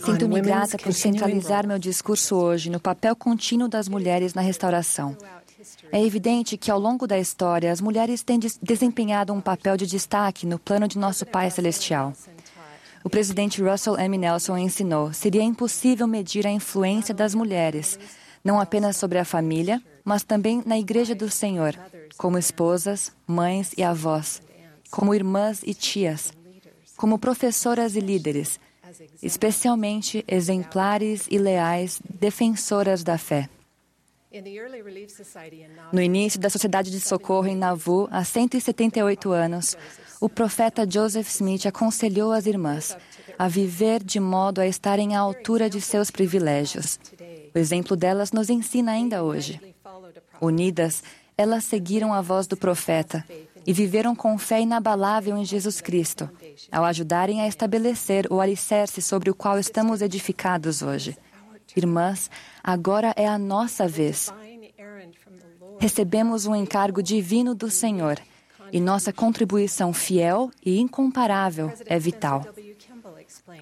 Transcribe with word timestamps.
Sinto-me 0.00 0.40
grata 0.40 0.78
por 0.78 0.90
centralizar 0.94 1.66
meu 1.66 1.78
discurso 1.78 2.34
hoje 2.34 2.70
no 2.70 2.80
papel 2.80 3.14
contínuo 3.14 3.68
das 3.68 3.88
mulheres 3.88 4.32
na 4.32 4.40
restauração. 4.40 5.14
É 5.92 6.02
evidente 6.02 6.56
que, 6.56 6.70
ao 6.70 6.78
longo 6.78 7.06
da 7.06 7.18
história, 7.18 7.70
as 7.70 7.82
mulheres 7.82 8.22
têm 8.22 8.40
desempenhado 8.62 9.34
um 9.34 9.40
papel 9.40 9.76
de 9.76 9.86
destaque 9.86 10.46
no 10.46 10.58
plano 10.58 10.88
de 10.88 10.96
nosso 10.98 11.26
Pai 11.26 11.50
Celestial. 11.50 12.14
O 13.04 13.10
presidente 13.10 13.62
Russell 13.62 13.98
M. 13.98 14.16
Nelson 14.16 14.56
ensinou: 14.56 15.12
seria 15.12 15.42
impossível 15.42 16.06
medir 16.06 16.46
a 16.46 16.50
influência 16.50 17.14
das 17.14 17.34
mulheres, 17.34 17.98
não 18.42 18.58
apenas 18.58 18.96
sobre 18.96 19.18
a 19.18 19.26
família, 19.26 19.82
mas 20.02 20.22
também 20.22 20.62
na 20.64 20.78
Igreja 20.78 21.14
do 21.14 21.28
Senhor, 21.28 21.74
como 22.16 22.38
esposas, 22.38 23.12
mães 23.26 23.72
e 23.76 23.82
avós, 23.82 24.40
como 24.90 25.14
irmãs 25.14 25.60
e 25.62 25.74
tias, 25.74 26.32
como 26.98 27.16
professoras 27.16 27.94
e 27.94 28.00
líderes, 28.00 28.58
especialmente 29.22 30.24
exemplares 30.26 31.28
e 31.30 31.38
leais 31.38 32.02
defensoras 32.20 33.04
da 33.04 33.16
fé. 33.16 33.48
No 35.92 36.02
início 36.02 36.40
da 36.40 36.50
Sociedade 36.50 36.90
de 36.90 37.00
Socorro 37.00 37.46
em 37.46 37.56
Nauvoo, 37.56 38.08
há 38.10 38.24
178 38.24 39.30
anos, 39.30 39.76
o 40.20 40.28
profeta 40.28 40.84
Joseph 40.90 41.28
Smith 41.28 41.64
aconselhou 41.66 42.32
as 42.32 42.46
irmãs 42.46 42.96
a 43.38 43.46
viver 43.46 44.02
de 44.02 44.18
modo 44.18 44.60
a 44.60 44.66
estarem 44.66 45.14
à 45.14 45.20
altura 45.20 45.70
de 45.70 45.80
seus 45.80 46.10
privilégios. 46.10 46.98
O 47.54 47.58
exemplo 47.58 47.96
delas 47.96 48.32
nos 48.32 48.50
ensina 48.50 48.90
ainda 48.92 49.22
hoje. 49.22 49.60
Unidas, 50.40 51.04
elas 51.36 51.62
seguiram 51.62 52.12
a 52.12 52.20
voz 52.20 52.48
do 52.48 52.56
profeta 52.56 53.24
e 53.66 53.72
viveram 53.72 54.14
com 54.14 54.38
fé 54.38 54.60
inabalável 54.60 55.36
em 55.36 55.44
Jesus 55.44 55.80
Cristo, 55.80 56.28
ao 56.70 56.84
ajudarem 56.84 57.40
a 57.40 57.48
estabelecer 57.48 58.26
o 58.30 58.40
alicerce 58.40 59.02
sobre 59.02 59.30
o 59.30 59.34
qual 59.34 59.58
estamos 59.58 60.02
edificados 60.02 60.82
hoje. 60.82 61.16
Irmãs, 61.76 62.30
agora 62.62 63.12
é 63.16 63.26
a 63.26 63.38
nossa 63.38 63.86
vez. 63.86 64.32
Recebemos 65.78 66.46
um 66.46 66.54
encargo 66.54 67.02
divino 67.02 67.54
do 67.54 67.70
Senhor 67.70 68.18
e 68.72 68.80
nossa 68.80 69.12
contribuição 69.12 69.92
fiel 69.92 70.50
e 70.64 70.78
incomparável 70.78 71.72
é 71.86 71.98
vital. 71.98 72.44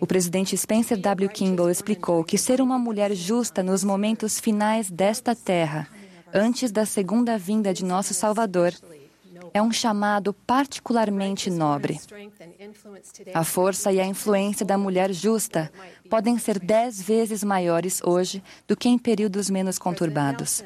O 0.00 0.06
presidente 0.06 0.56
Spencer 0.56 0.98
W. 0.98 1.28
Kimball 1.28 1.70
explicou 1.70 2.24
que 2.24 2.38
ser 2.38 2.60
uma 2.60 2.78
mulher 2.78 3.14
justa 3.14 3.62
nos 3.62 3.82
momentos 3.82 4.38
finais 4.38 4.90
desta 4.90 5.34
terra, 5.34 5.88
antes 6.32 6.70
da 6.70 6.84
segunda 6.84 7.36
vinda 7.38 7.72
de 7.72 7.84
nosso 7.84 8.14
Salvador, 8.14 8.72
é 9.56 9.62
um 9.62 9.72
chamado 9.72 10.34
particularmente 10.34 11.48
nobre. 11.48 11.98
A 13.32 13.42
força 13.42 13.90
e 13.90 13.98
a 13.98 14.04
influência 14.04 14.66
da 14.66 14.76
mulher 14.76 15.10
justa 15.14 15.72
podem 16.10 16.38
ser 16.38 16.58
dez 16.58 17.00
vezes 17.00 17.42
maiores 17.42 18.02
hoje 18.04 18.42
do 18.68 18.76
que 18.76 18.86
em 18.86 18.98
períodos 18.98 19.48
menos 19.48 19.78
conturbados. 19.78 20.62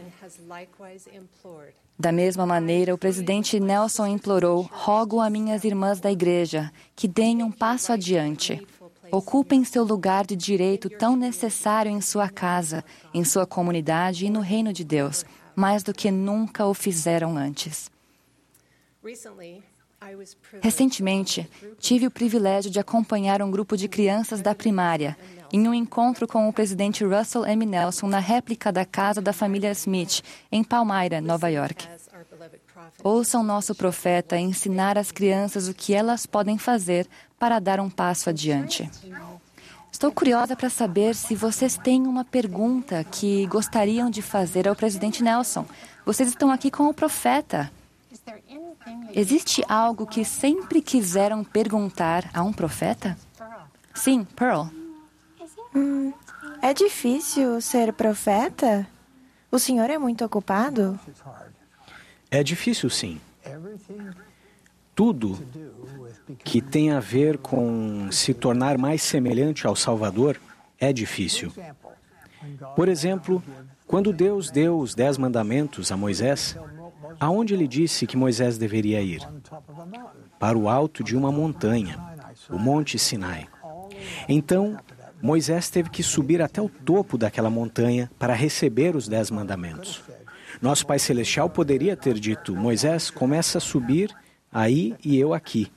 Da 1.96 2.10
mesma 2.10 2.44
maneira, 2.44 2.92
o 2.92 2.98
presidente 2.98 3.60
Nelson 3.60 4.08
implorou: 4.08 4.68
rogo 4.72 5.20
a 5.20 5.30
minhas 5.30 5.62
irmãs 5.62 6.00
da 6.00 6.10
igreja 6.10 6.72
que 6.96 7.06
deem 7.06 7.44
um 7.44 7.52
passo 7.52 7.92
adiante. 7.92 8.66
Ocupem 9.12 9.64
seu 9.64 9.84
lugar 9.84 10.26
de 10.26 10.34
direito 10.34 10.90
tão 10.90 11.14
necessário 11.14 11.92
em 11.92 12.00
sua 12.00 12.28
casa, 12.28 12.84
em 13.14 13.22
sua 13.22 13.46
comunidade 13.46 14.26
e 14.26 14.30
no 14.30 14.40
reino 14.40 14.72
de 14.72 14.82
Deus, 14.82 15.24
mais 15.54 15.84
do 15.84 15.92
que 15.92 16.10
nunca 16.10 16.66
o 16.66 16.74
fizeram 16.74 17.36
antes. 17.36 17.88
Recentemente, 20.62 21.48
tive 21.78 22.06
o 22.06 22.10
privilégio 22.10 22.70
de 22.70 22.80
acompanhar 22.80 23.42
um 23.42 23.50
grupo 23.50 23.76
de 23.76 23.86
crianças 23.86 24.40
da 24.40 24.54
primária 24.54 25.16
em 25.52 25.66
um 25.68 25.74
encontro 25.74 26.26
com 26.26 26.48
o 26.48 26.52
presidente 26.52 27.04
Russell 27.04 27.44
M. 27.44 27.66
Nelson 27.66 28.06
na 28.06 28.18
réplica 28.18 28.72
da 28.72 28.84
casa 28.84 29.20
da 29.20 29.32
família 29.32 29.70
Smith, 29.72 30.22
em 30.50 30.62
Palmyra, 30.62 31.20
Nova 31.20 31.48
York. 31.48 31.86
Ouçam 33.02 33.42
nosso 33.42 33.74
profeta 33.74 34.38
ensinar 34.38 34.96
às 34.96 35.10
crianças 35.10 35.68
o 35.68 35.74
que 35.74 35.92
elas 35.92 36.24
podem 36.24 36.56
fazer 36.56 37.06
para 37.38 37.58
dar 37.58 37.80
um 37.80 37.90
passo 37.90 38.30
adiante. 38.30 38.88
Estou 39.90 40.12
curiosa 40.12 40.54
para 40.54 40.70
saber 40.70 41.14
se 41.14 41.34
vocês 41.34 41.76
têm 41.76 42.06
uma 42.06 42.24
pergunta 42.24 43.02
que 43.04 43.44
gostariam 43.46 44.08
de 44.08 44.22
fazer 44.22 44.68
ao 44.68 44.76
presidente 44.76 45.22
Nelson. 45.22 45.66
Vocês 46.06 46.28
estão 46.28 46.50
aqui 46.50 46.70
com 46.70 46.84
o 46.84 46.94
profeta. 46.94 47.70
Existe 49.14 49.64
algo 49.68 50.06
que 50.06 50.24
sempre 50.24 50.80
quiseram 50.80 51.44
perguntar 51.44 52.30
a 52.32 52.42
um 52.42 52.52
profeta? 52.52 53.16
Sim, 53.94 54.24
Pearl. 54.24 54.66
Hum, 55.74 56.12
é 56.62 56.72
difícil 56.72 57.60
ser 57.60 57.92
profeta? 57.92 58.86
O 59.50 59.58
senhor 59.58 59.90
é 59.90 59.98
muito 59.98 60.24
ocupado? 60.24 60.98
É 62.30 62.42
difícil, 62.42 62.88
sim. 62.88 63.20
Tudo 64.94 65.38
que 66.44 66.60
tem 66.60 66.92
a 66.92 67.00
ver 67.00 67.38
com 67.38 68.10
se 68.12 68.32
tornar 68.32 68.78
mais 68.78 69.02
semelhante 69.02 69.66
ao 69.66 69.74
Salvador 69.74 70.40
é 70.78 70.92
difícil. 70.92 71.52
Por 72.76 72.88
exemplo, 72.88 73.42
quando 73.86 74.12
Deus 74.12 74.50
deu 74.50 74.78
os 74.78 74.94
Dez 74.94 75.18
Mandamentos 75.18 75.90
a 75.90 75.96
Moisés, 75.96 76.56
aonde 77.18 77.54
ele 77.54 77.66
disse 77.66 78.06
que 78.06 78.16
Moisés 78.16 78.58
deveria 78.58 79.00
ir? 79.00 79.26
Para 80.38 80.56
o 80.56 80.68
alto 80.68 81.02
de 81.02 81.16
uma 81.16 81.32
montanha, 81.32 81.98
o 82.48 82.58
Monte 82.58 82.98
Sinai. 82.98 83.48
Então, 84.28 84.76
Moisés 85.22 85.68
teve 85.68 85.90
que 85.90 86.02
subir 86.02 86.40
até 86.40 86.62
o 86.62 86.68
topo 86.68 87.18
daquela 87.18 87.50
montanha 87.50 88.10
para 88.18 88.34
receber 88.34 88.96
os 88.96 89.06
Dez 89.06 89.30
Mandamentos. 89.30 90.02
Nosso 90.60 90.86
Pai 90.86 90.98
Celestial 90.98 91.48
poderia 91.50 91.96
ter 91.96 92.18
dito: 92.18 92.56
Moisés, 92.56 93.10
começa 93.10 93.58
a 93.58 93.60
subir 93.60 94.14
aí 94.52 94.94
e 95.04 95.18
eu 95.18 95.34
aqui. 95.34 95.70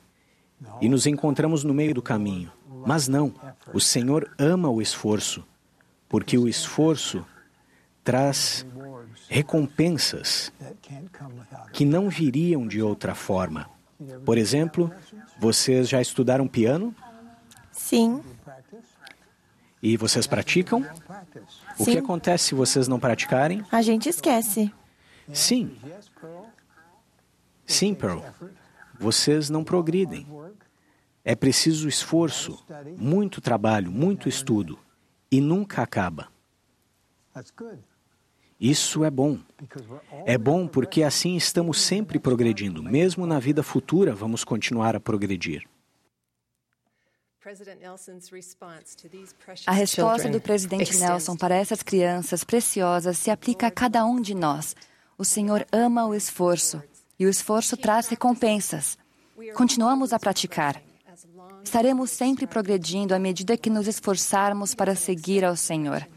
E 0.80 0.88
nos 0.88 1.06
encontramos 1.06 1.62
no 1.62 1.74
meio 1.74 1.94
do 1.94 2.02
caminho. 2.02 2.50
Mas 2.86 3.08
não, 3.08 3.32
o 3.72 3.80
Senhor 3.80 4.30
ama 4.38 4.68
o 4.68 4.80
esforço, 4.80 5.44
porque 6.08 6.36
o 6.36 6.48
esforço 6.48 7.24
traz 8.02 8.66
recompensas 9.28 10.52
que 11.72 11.84
não 11.84 12.08
viriam 12.08 12.66
de 12.66 12.82
outra 12.82 13.14
forma. 13.14 13.68
Por 14.24 14.38
exemplo, 14.38 14.92
vocês 15.38 15.88
já 15.88 16.00
estudaram 16.00 16.46
piano? 16.46 16.94
Sim. 17.72 18.22
E 19.82 19.96
vocês 19.96 20.26
praticam? 20.26 20.84
O 21.78 21.84
Sim. 21.84 21.92
que 21.92 21.98
acontece 21.98 22.44
se 22.44 22.54
vocês 22.54 22.88
não 22.88 22.98
praticarem? 22.98 23.64
A 23.70 23.82
gente 23.82 24.08
esquece. 24.08 24.72
Sim. 25.32 25.76
Sim, 27.66 27.94
Pearl. 27.94 28.20
Vocês 28.98 29.50
não 29.50 29.64
progridem. 29.64 30.26
É 31.24 31.34
preciso 31.34 31.88
esforço, 31.88 32.62
muito 32.96 33.40
trabalho, 33.40 33.90
muito 33.90 34.28
estudo. 34.28 34.78
E 35.30 35.40
nunca 35.40 35.82
acaba. 35.82 36.28
Isso 38.64 39.04
é 39.04 39.10
bom. 39.10 39.38
É 40.24 40.38
bom 40.38 40.66
porque 40.66 41.02
assim 41.02 41.36
estamos 41.36 41.78
sempre 41.82 42.18
progredindo. 42.18 42.82
Mesmo 42.82 43.26
na 43.26 43.38
vida 43.38 43.62
futura, 43.62 44.14
vamos 44.14 44.42
continuar 44.42 44.96
a 44.96 45.00
progredir. 45.00 45.68
A 49.66 49.72
resposta 49.72 50.30
do 50.30 50.40
presidente 50.40 50.96
Nelson 50.96 51.36
para 51.36 51.54
essas 51.54 51.82
crianças 51.82 52.42
preciosas 52.42 53.18
se 53.18 53.30
aplica 53.30 53.66
a 53.66 53.70
cada 53.70 54.02
um 54.06 54.18
de 54.18 54.34
nós. 54.34 54.74
O 55.18 55.26
Senhor 55.26 55.66
ama 55.70 56.06
o 56.06 56.14
esforço 56.14 56.82
e 57.18 57.26
o 57.26 57.28
esforço 57.28 57.76
traz 57.76 58.08
recompensas. 58.08 58.96
Continuamos 59.54 60.14
a 60.14 60.18
praticar. 60.18 60.82
Estaremos 61.62 62.10
sempre 62.10 62.46
progredindo 62.46 63.14
à 63.14 63.18
medida 63.18 63.58
que 63.58 63.68
nos 63.68 63.86
esforçarmos 63.86 64.74
para 64.74 64.94
seguir 64.96 65.44
ao 65.44 65.54
Senhor. 65.54 66.08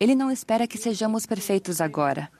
Ele 0.00 0.14
não 0.14 0.30
espera 0.30 0.66
que 0.66 0.78
sejamos 0.78 1.26
perfeitos 1.26 1.78
agora. 1.78 2.30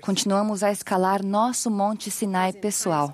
Continuamos 0.00 0.62
a 0.62 0.70
escalar 0.70 1.20
nosso 1.24 1.68
Monte 1.68 2.12
Sinai 2.12 2.52
pessoal. 2.52 3.12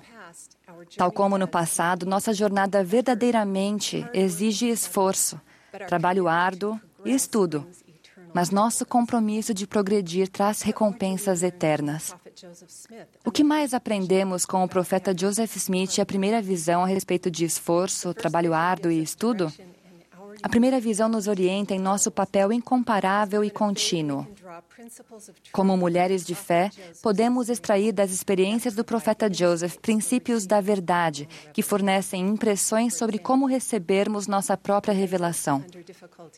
Tal 0.95 1.11
como 1.11 1.39
no 1.39 1.47
passado, 1.47 2.05
nossa 2.05 2.31
jornada 2.31 2.83
verdadeiramente 2.83 4.07
exige 4.13 4.69
esforço, 4.69 5.41
trabalho 5.87 6.27
árduo 6.27 6.79
e 7.03 7.13
estudo. 7.13 7.67
Mas 8.31 8.51
nosso 8.51 8.85
compromisso 8.85 9.55
de 9.55 9.65
progredir 9.65 10.27
traz 10.27 10.61
recompensas 10.61 11.41
eternas. 11.41 12.15
O 13.25 13.31
que 13.31 13.43
mais 13.43 13.73
aprendemos 13.73 14.45
com 14.45 14.63
o 14.63 14.69
profeta 14.69 15.15
Joseph 15.17 15.55
Smith 15.55 15.97
e 15.97 16.01
a 16.01 16.05
primeira 16.05 16.39
visão 16.43 16.83
a 16.83 16.87
respeito 16.87 17.31
de 17.31 17.43
esforço, 17.43 18.13
trabalho 18.13 18.53
árduo 18.53 18.91
e 18.91 19.01
estudo? 19.01 19.51
A 20.41 20.49
primeira 20.49 20.79
visão 20.79 21.09
nos 21.09 21.27
orienta 21.27 21.73
em 21.73 21.79
nosso 21.79 22.09
papel 22.09 22.51
incomparável 22.51 23.43
e 23.43 23.49
contínuo. 23.49 24.25
Como 25.51 25.75
mulheres 25.75 26.25
de 26.25 26.35
fé, 26.35 26.69
podemos 27.01 27.49
extrair 27.49 27.91
das 27.91 28.11
experiências 28.11 28.75
do 28.75 28.83
profeta 28.83 29.31
Joseph 29.31 29.77
princípios 29.77 30.45
da 30.45 30.61
verdade, 30.61 31.27
que 31.53 31.61
fornecem 31.61 32.27
impressões 32.27 32.95
sobre 32.95 33.17
como 33.17 33.45
recebermos 33.45 34.27
nossa 34.27 34.55
própria 34.55 34.93
revelação. 34.93 35.63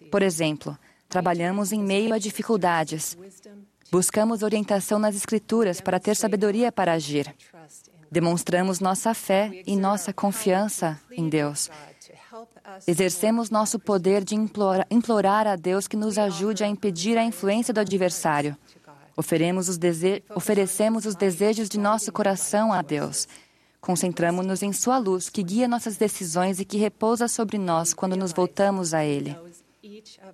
Por 0.10 0.22
exemplo, 0.22 0.78
trabalhamos 1.08 1.72
em 1.72 1.84
meio 1.84 2.14
a 2.14 2.18
dificuldades. 2.18 3.18
Buscamos 3.92 4.42
orientação 4.42 4.98
nas 4.98 5.16
Escrituras 5.16 5.82
para 5.82 6.00
ter 6.00 6.16
sabedoria 6.16 6.72
para 6.72 6.94
agir. 6.94 7.34
Demonstramos 8.10 8.80
nossa 8.80 9.14
fé 9.14 9.62
e 9.66 9.76
nossa 9.76 10.12
confiança 10.12 11.00
em 11.12 11.30
Deus. 11.30 11.70
Exercemos 12.88 13.50
nosso 13.50 13.80
poder 13.80 14.24
de 14.24 14.36
implorar, 14.36 14.88
implorar 14.90 15.48
a 15.48 15.56
Deus 15.56 15.88
que 15.88 15.98
nos 15.98 16.18
ajude 16.18 16.64
a 16.64 16.68
impedir 16.68 17.18
a 17.18 17.24
influência 17.24 17.74
do 17.74 17.80
adversário. 17.80 18.58
Os. 19.18 19.28
Oferecemos 20.36 21.06
os 21.06 21.16
desejos 21.16 21.70
de 21.70 21.80
nosso 21.80 22.12
coração 22.12 22.72
a 22.74 22.82
Deus. 22.82 23.28
Concentramos-nos 23.80 24.62
em 24.62 24.72
Sua 24.72 24.98
luz, 24.98 25.30
que 25.30 25.44
guia 25.44 25.68
nossas 25.68 25.98
decisões 25.98 26.60
e 26.60 26.66
que 26.66 26.78
repousa 26.78 27.28
sobre 27.28 27.58
nós 27.58 27.94
quando 27.94 28.16
nos 28.16 28.32
voltamos 28.32 28.94
a 28.94 29.04
Ele. 29.04 29.36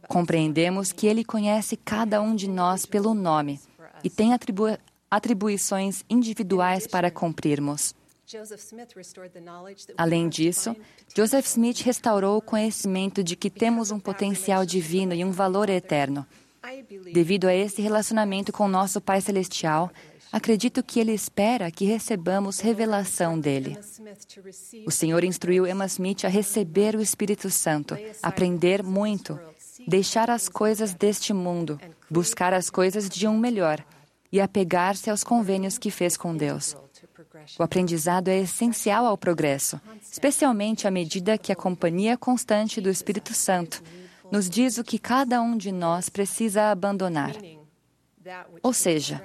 Compreendemos 0.07 0.91
que 0.91 1.07
Ele 1.07 1.23
conhece 1.23 1.77
cada 1.77 2.21
um 2.21 2.35
de 2.35 2.47
nós 2.47 2.85
pelo 2.85 3.13
nome 3.13 3.59
e 4.03 4.09
tem 4.09 4.33
atribu... 4.33 4.77
atribuições 5.09 6.03
individuais 6.09 6.85
para 6.85 7.09
cumprirmos. 7.09 7.95
Além 9.97 10.27
disso, 10.27 10.75
Joseph 11.15 11.45
Smith 11.45 11.79
restaurou 11.79 12.37
o 12.37 12.41
conhecimento 12.41 13.23
de 13.23 13.37
que 13.37 13.49
temos 13.49 13.89
um 13.89 13.99
potencial 13.99 14.65
divino 14.65 15.13
e 15.13 15.23
um 15.23 15.31
valor 15.31 15.69
eterno. 15.69 16.25
Devido 17.13 17.47
a 17.47 17.53
esse 17.53 17.81
relacionamento 17.81 18.51
com 18.51 18.67
nosso 18.67 18.99
Pai 18.99 19.21
Celestial, 19.21 19.89
acredito 20.29 20.83
que 20.83 20.99
Ele 20.99 21.13
espera 21.13 21.71
que 21.71 21.85
recebamos 21.85 22.59
revelação 22.59 23.39
dele. 23.39 23.77
O 24.85 24.91
Senhor 24.91 25.23
instruiu 25.23 25.65
Emma 25.65 25.85
Smith 25.85 26.25
a 26.25 26.27
receber 26.27 26.95
o 26.95 27.01
Espírito 27.01 27.49
Santo, 27.49 27.97
aprender 28.21 28.83
muito, 28.83 29.39
deixar 29.87 30.29
as 30.29 30.49
coisas 30.49 30.93
deste 30.93 31.31
mundo, 31.31 31.79
buscar 32.09 32.53
as 32.53 32.69
coisas 32.69 33.07
de 33.07 33.25
um 33.25 33.37
melhor 33.37 33.81
e 34.29 34.41
apegar-se 34.41 35.09
aos 35.09 35.23
convênios 35.23 35.77
que 35.77 35.89
fez 35.89 36.17
com 36.17 36.35
Deus. 36.35 36.75
O 37.59 37.63
aprendizado 37.63 38.27
é 38.29 38.39
essencial 38.39 39.05
ao 39.05 39.17
progresso, 39.17 39.79
especialmente 40.11 40.87
à 40.87 40.91
medida 40.91 41.37
que 41.37 41.51
a 41.51 41.55
companhia 41.55 42.17
constante 42.17 42.79
do 42.81 42.89
Espírito 42.89 43.33
Santo 43.33 43.83
nos 44.31 44.49
diz 44.49 44.77
o 44.77 44.83
que 44.83 44.99
cada 44.99 45.41
um 45.41 45.57
de 45.57 45.71
nós 45.71 46.09
precisa 46.09 46.71
abandonar. 46.71 47.33
Ou 48.61 48.73
seja, 48.73 49.23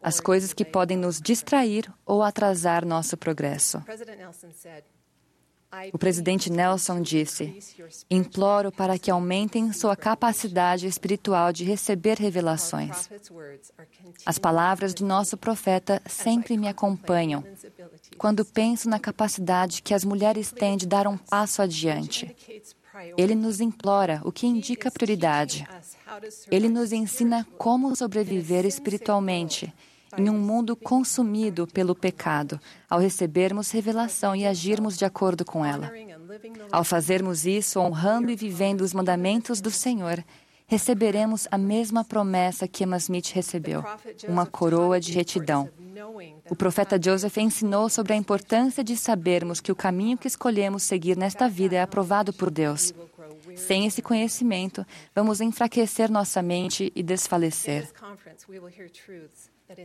as 0.00 0.20
coisas 0.20 0.52
que 0.52 0.64
podem 0.64 0.96
nos 0.96 1.20
distrair 1.20 1.92
ou 2.04 2.22
atrasar 2.22 2.84
nosso 2.84 3.16
progresso. 3.16 3.82
O 5.92 5.98
presidente 5.98 6.50
Nelson 6.50 7.00
disse: 7.00 7.58
Imploro 8.10 8.70
para 8.70 8.98
que 8.98 9.10
aumentem 9.10 9.72
sua 9.72 9.96
capacidade 9.96 10.86
espiritual 10.86 11.52
de 11.52 11.64
receber 11.64 12.18
revelações. 12.18 13.08
As 14.26 14.38
palavras 14.38 14.92
de 14.92 15.02
nosso 15.02 15.36
profeta 15.36 16.02
sempre 16.06 16.58
me 16.58 16.68
acompanham 16.68 17.42
quando 18.18 18.44
penso 18.44 18.88
na 18.88 18.98
capacidade 18.98 19.82
que 19.82 19.94
as 19.94 20.04
mulheres 20.04 20.52
têm 20.52 20.76
de 20.76 20.86
dar 20.86 21.06
um 21.06 21.16
passo 21.16 21.62
adiante. 21.62 22.36
Ele 23.16 23.34
nos 23.34 23.58
implora, 23.60 24.20
o 24.24 24.30
que 24.30 24.46
indica 24.46 24.90
prioridade. 24.90 25.66
Ele 26.50 26.68
nos 26.68 26.92
ensina 26.92 27.46
como 27.56 27.96
sobreviver 27.96 28.66
espiritualmente 28.66 29.72
em 30.16 30.28
um 30.28 30.38
mundo 30.38 30.76
consumido 30.76 31.66
pelo 31.66 31.94
pecado, 31.94 32.60
ao 32.88 32.98
recebermos 32.98 33.70
revelação 33.70 34.34
e 34.36 34.46
agirmos 34.46 34.96
de 34.96 35.04
acordo 35.04 35.44
com 35.44 35.64
ela. 35.64 35.92
Ao 36.70 36.84
fazermos 36.84 37.46
isso, 37.46 37.80
honrando 37.80 38.30
e 38.30 38.36
vivendo 38.36 38.82
os 38.82 38.92
mandamentos 38.92 39.60
do 39.60 39.70
Senhor, 39.70 40.24
receberemos 40.66 41.46
a 41.50 41.58
mesma 41.58 42.02
promessa 42.02 42.66
que 42.66 42.84
Emma 42.84 42.96
Smith 42.96 43.30
recebeu, 43.32 43.84
uma 44.26 44.46
coroa 44.46 44.98
de 44.98 45.12
retidão. 45.12 45.68
O 46.50 46.56
profeta 46.56 46.98
Joseph 47.02 47.36
ensinou 47.36 47.88
sobre 47.88 48.14
a 48.14 48.16
importância 48.16 48.82
de 48.82 48.96
sabermos 48.96 49.60
que 49.60 49.70
o 49.70 49.76
caminho 49.76 50.16
que 50.16 50.26
escolhemos 50.26 50.82
seguir 50.82 51.16
nesta 51.16 51.48
vida 51.48 51.76
é 51.76 51.82
aprovado 51.82 52.32
por 52.32 52.50
Deus. 52.50 52.94
Sem 53.56 53.86
esse 53.86 54.02
conhecimento, 54.02 54.86
vamos 55.14 55.40
enfraquecer 55.40 56.10
nossa 56.10 56.42
mente 56.42 56.92
e 56.94 57.02
desfalecer. 57.02 57.90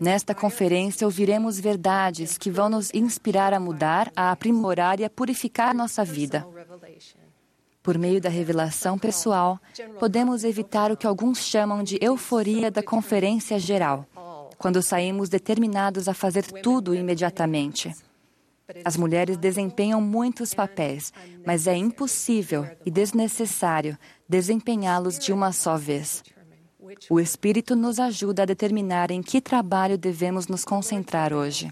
Nesta 0.02 0.36
conferência, 0.36 1.08
ouviremos 1.08 1.60
verdades 1.60 2.38
que 2.38 2.52
vão 2.52 2.70
nos 2.70 2.94
inspirar 2.94 3.54
a 3.54 3.60
mudar, 3.60 4.12
a 4.16 4.32
aprimorar 4.32 5.00
e 5.00 5.06
a 5.06 5.10
purificar 5.10 5.74
nossa 5.74 6.04
vida. 6.04 6.46
Por 7.82 7.98
meio 7.98 8.20
da 8.20 8.28
revelação 8.28 8.98
pessoal, 8.98 9.60
podemos 9.98 10.44
evitar 10.44 10.92
o 10.92 10.98
que 10.98 11.08
alguns 11.08 11.40
chamam 11.40 11.84
de 11.84 11.98
euforia 12.02 12.70
da 12.70 12.84
conferência 12.84 13.58
geral, 13.58 14.06
quando 14.58 14.82
saímos 14.82 15.30
determinados 15.30 16.10
a 16.10 16.14
fazer 16.14 16.44
tudo 16.44 16.94
imediatamente. 16.94 17.96
As 18.84 18.98
mulheres 18.98 19.38
desempenham 19.38 20.02
muitos 20.02 20.54
papéis, 20.54 21.14
mas 21.46 21.68
é 21.68 21.76
impossível 21.76 22.68
e 22.86 22.92
desnecessário 22.92 23.98
desempenhá-los 24.28 25.18
de 25.18 25.32
uma 25.32 25.52
só 25.54 25.78
vez. 25.78 26.24
O 27.10 27.20
Espírito 27.20 27.76
nos 27.76 28.00
ajuda 28.00 28.44
a 28.44 28.46
determinar 28.46 29.12
em 29.12 29.22
que 29.22 29.42
trabalho 29.42 29.98
devemos 29.98 30.48
nos 30.48 30.66
concentrar 30.66 31.34
hoje. 31.34 31.72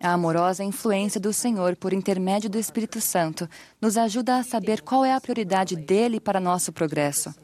A 0.00 0.12
amorosa 0.12 0.64
influência 0.64 1.20
do 1.20 1.32
Senhor 1.32 1.76
por 1.76 1.92
intermédio 1.92 2.50
do 2.50 2.58
Espírito 2.58 3.00
Santo 3.00 3.48
nos 3.80 3.96
ajuda 3.96 4.38
a 4.38 4.42
saber 4.42 4.80
qual 4.80 5.04
é 5.04 5.12
a 5.12 5.20
prioridade 5.20 5.76
dele 5.76 6.18
para 6.18 6.40
nosso 6.40 6.72
progresso. 6.72 7.34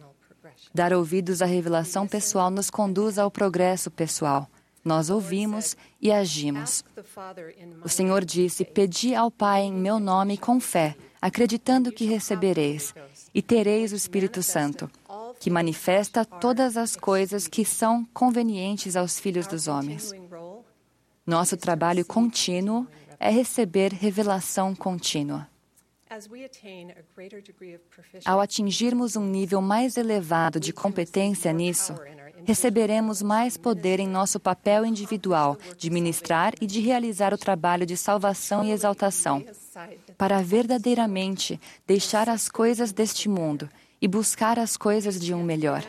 Dar 0.75 0.93
ouvidos 0.93 1.41
à 1.41 1.47
revelação 1.47 2.07
pessoal 2.07 2.51
nos 2.51 2.71
conduz 2.71 3.19
ao 3.19 3.31
progresso 3.31 3.91
pessoal. 3.91 4.49
Nós 4.85 5.11
ouvimos 5.11 5.77
e 6.01 6.11
agimos. 6.11 6.85
O 7.85 7.89
Senhor 7.89 8.25
disse: 8.25 8.65
Pedi 8.65 9.15
ao 9.15 9.31
Pai 9.31 9.63
em 9.63 9.73
meu 9.73 10.01
nome 10.01 10.37
com 10.37 10.59
fé, 10.59 10.97
acreditando 11.21 11.93
que 11.93 12.05
recebereis, 12.05 12.95
e 13.33 13.41
tereis 13.41 13.93
o 13.93 13.97
Espírito 13.97 14.43
Santo 14.43 14.91
que 15.43 15.51
manifesta 15.51 16.25
todas 16.25 16.77
as 16.77 16.95
coisas 16.95 17.49
que 17.49 17.65
são 17.65 18.05
convenientes 18.15 18.95
aos 18.95 19.19
filhos 19.19 19.45
dos 19.49 19.67
homens. 19.67 20.13
Nosso 21.27 21.57
trabalho 21.57 22.05
contínuo 22.05 22.87
é 23.19 23.29
receber 23.29 23.93
revelação 23.93 24.73
contínua. 24.73 25.49
Ao 28.25 28.41
atingirmos 28.41 29.17
um 29.17 29.25
nível 29.25 29.63
mais 29.63 29.97
elevado 29.97 30.61
de 30.61 30.73
competência 30.73 31.53
nisso, 31.53 31.95
receberemos 32.45 33.23
mais 33.23 33.57
poder 33.57 34.01
em 34.01 34.09
nosso 34.09 34.39
papel 34.39 34.85
individual 34.85 35.57
de 35.77 35.91
ministrar 35.91 36.53
e 36.61 36.67
de 36.67 36.81
realizar 36.81 37.33
o 37.33 37.39
trabalho 37.39 37.87
de 37.87 37.97
salvação 37.97 38.65
e 38.65 38.73
exaltação, 38.73 39.45
para 40.19 40.43
verdadeiramente 40.43 41.61
deixar 41.87 42.29
as 42.29 42.49
coisas 42.49 42.93
deste 42.93 43.29
mundo 43.29 43.69
e 44.01 44.09
buscar 44.09 44.59
as 44.59 44.77
coisas 44.77 45.21
de 45.21 45.33
um 45.33 45.43
melhor. 45.43 45.83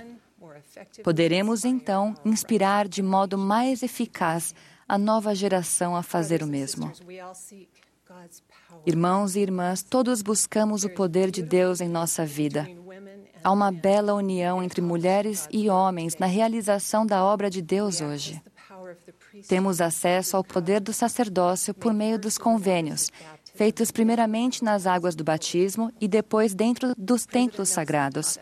Poderemos 1.03 1.65
então 1.65 2.15
inspirar 2.23 2.87
de 2.87 3.01
modo 3.01 3.37
mais 3.37 3.83
eficaz 3.83 4.53
a 4.87 4.97
nova 4.97 5.33
geração 5.33 5.95
a 5.95 6.03
fazer 6.03 6.43
o 6.43 6.47
mesmo. 6.47 6.91
Irmãos 8.85 9.35
e 9.35 9.39
irmãs, 9.39 9.81
todos 9.81 10.21
buscamos 10.21 10.83
o 10.83 10.89
poder 10.89 11.31
de 11.31 11.41
Deus 11.41 11.81
em 11.81 11.87
nossa 11.87 12.25
vida. 12.25 12.67
Há 13.43 13.51
uma 13.51 13.71
bela 13.71 14.13
união 14.13 14.63
entre 14.63 14.81
mulheres 14.81 15.47
e 15.51 15.69
homens 15.69 16.15
na 16.17 16.25
realização 16.25 17.05
da 17.05 17.23
obra 17.23 17.49
de 17.49 17.61
Deus 17.61 18.01
hoje. 18.01 18.41
Temos 19.47 19.81
acesso 19.81 20.37
ao 20.37 20.43
poder 20.43 20.79
do 20.79 20.93
sacerdócio 20.93 21.73
por 21.73 21.93
meio 21.93 22.17
dos 22.19 22.37
convênios, 22.37 23.09
feitos 23.55 23.91
primeiramente 23.91 24.63
nas 24.63 24.85
águas 24.85 25.15
do 25.15 25.23
batismo 25.23 25.91
e 25.99 26.07
depois 26.07 26.53
dentro 26.53 26.93
dos 26.97 27.25
templos 27.25 27.69
sagrados. 27.69 28.37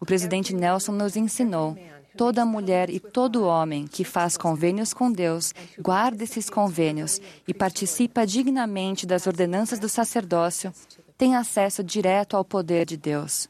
O 0.00 0.06
presidente 0.06 0.54
Nelson 0.54 0.92
nos 0.92 1.16
ensinou: 1.16 1.76
toda 2.16 2.44
mulher 2.44 2.90
e 2.90 2.98
todo 2.98 3.44
homem 3.44 3.86
que 3.86 4.04
faz 4.04 4.36
convênios 4.36 4.94
com 4.94 5.10
Deus 5.10 5.52
guarda 5.78 6.24
esses 6.24 6.48
convênios 6.48 7.20
e 7.46 7.54
participa 7.54 8.26
dignamente 8.26 9.06
das 9.06 9.26
ordenanças 9.26 9.78
do 9.78 9.88
sacerdócio 9.88 10.72
tem 11.16 11.36
acesso 11.36 11.82
direto 11.82 12.36
ao 12.36 12.44
poder 12.44 12.84
de 12.84 12.96
Deus. 12.96 13.48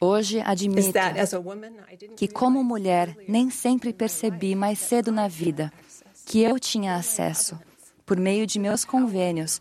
Hoje 0.00 0.40
admito 0.40 0.98
que, 2.16 2.28
como 2.28 2.62
mulher, 2.62 3.16
nem 3.28 3.50
sempre 3.50 3.92
percebi 3.92 4.54
mais 4.54 4.78
cedo 4.78 5.10
na 5.10 5.28
vida 5.28 5.72
que 6.26 6.40
eu 6.40 6.58
tinha 6.58 6.96
acesso, 6.96 7.58
por 8.04 8.18
meio 8.18 8.46
de 8.46 8.58
meus 8.58 8.84
convênios, 8.84 9.60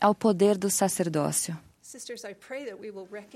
ao 0.00 0.14
poder 0.14 0.56
do 0.56 0.70
sacerdócio. 0.70 1.58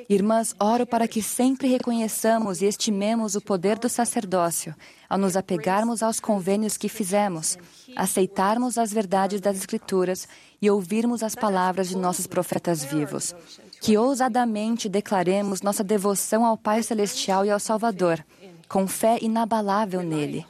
Irmãs, 0.09 0.55
oro 0.59 0.87
para 0.87 1.07
que 1.07 1.23
sempre 1.23 1.69
reconheçamos 1.69 2.61
e 2.61 2.67
estimemos 2.67 3.35
o 3.35 3.41
poder 3.41 3.79
do 3.79 3.89
sacerdócio, 3.89 4.75
ao 5.09 5.19
nos 5.19 5.37
apegarmos 5.37 6.03
aos 6.03 6.19
convênios 6.19 6.77
que 6.77 6.89
fizemos, 6.89 7.57
aceitarmos 7.97 8.77
as 8.77 8.93
verdades 8.93 9.41
das 9.41 9.57
Escrituras 9.57 10.29
e 10.61 10.71
ouvirmos 10.71 11.23
as 11.23 11.35
palavras 11.35 11.89
de 11.89 11.97
nossos 11.97 12.27
profetas 12.27 12.83
vivos. 12.85 13.35
Que 13.81 13.97
ousadamente 13.97 14.89
declaremos 14.89 15.63
nossa 15.63 15.85
devoção 15.85 16.45
ao 16.45 16.57
Pai 16.57 16.83
Celestial 16.83 17.45
e 17.45 17.51
ao 17.51 17.61
Salvador, 17.61 18.25
com 18.69 18.89
fé 18.89 19.19
inabalável 19.23 20.03
nele, 20.03 20.45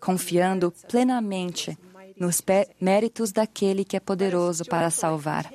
confiando 0.00 0.72
plenamente 0.88 1.76
nos 2.16 2.42
méritos 2.80 3.32
daquele 3.32 3.84
que 3.84 3.96
é 3.96 4.00
poderoso 4.00 4.64
para 4.66 4.90
salvar. 4.90 5.50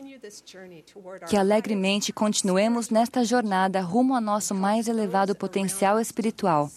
Que 1.28 1.38
alegremente 1.38 2.14
continuemos 2.14 2.90
nesta 2.90 3.24
jornada 3.24 3.82
rumo 3.82 4.16
ao 4.16 4.22
nosso 4.22 4.54
mais 4.54 4.88
elevado 4.88 5.36
potencial 5.36 6.00
espiritual 6.00 6.72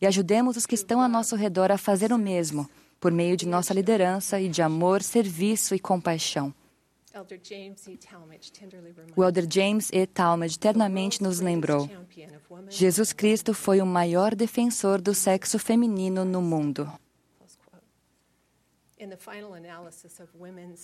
e 0.00 0.06
ajudemos 0.06 0.56
os 0.56 0.66
que 0.66 0.74
estão 0.74 1.00
ao 1.00 1.08
nosso 1.08 1.36
redor 1.36 1.72
a 1.72 1.78
fazer 1.78 2.12
o 2.12 2.18
mesmo, 2.18 2.68
por 3.00 3.12
meio 3.12 3.36
de 3.36 3.46
nossa 3.46 3.74
liderança 3.74 4.40
e 4.40 4.48
de 4.48 4.62
amor, 4.62 5.02
serviço 5.02 5.74
e 5.74 5.78
compaixão. 5.78 6.54
O 9.16 9.24
Elder 9.24 9.46
James 9.50 9.90
E. 9.92 10.06
Talmage 10.06 10.56
eternamente 10.56 11.22
nos 11.22 11.40
lembrou: 11.40 11.88
Jesus 12.68 13.12
Cristo 13.12 13.52
foi 13.54 13.80
o 13.80 13.86
maior 13.86 14.34
defensor 14.34 15.00
do 15.00 15.14
sexo 15.14 15.58
feminino 15.58 16.24
no 16.24 16.40
mundo. 16.40 16.90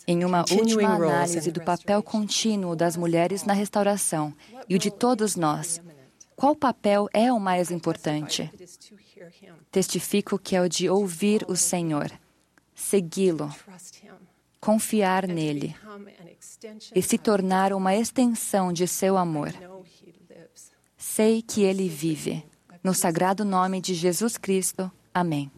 Em 0.06 0.25
uma 0.25 0.44
última 0.50 0.94
análise 0.94 1.50
do 1.50 1.61
papel 1.62 2.02
contínuo 2.02 2.76
das 2.76 2.97
mulheres 2.97 3.44
na 3.44 3.52
restauração 3.52 4.33
e 4.68 4.76
o 4.76 4.78
de 4.78 4.90
todos 4.90 5.35
nós, 5.35 5.80
qual 6.37 6.54
papel 6.54 7.09
é 7.12 7.33
o 7.33 7.40
mais 7.40 7.71
importante? 7.71 8.50
Testifico 9.71 10.38
que 10.38 10.54
é 10.54 10.61
o 10.61 10.68
de 10.68 10.88
ouvir 10.88 11.44
o 11.49 11.56
Senhor, 11.56 12.11
segui-lo, 12.75 13.54
confiar 14.61 15.26
nele 15.26 15.75
e 16.94 17.02
se 17.02 17.18
tornar 17.18 17.73
uma 17.73 17.94
extensão 17.94 18.73
de 18.73 18.87
seu 18.87 19.16
amor. 19.16 19.52
Sei 20.97 21.42
que 21.42 21.62
ele 21.62 21.88
vive. 21.88 22.44
No 22.83 22.94
sagrado 22.94 23.44
nome 23.44 23.80
de 23.80 23.94
Jesus 23.94 24.37
Cristo. 24.37 24.90
Amém. 25.12 25.50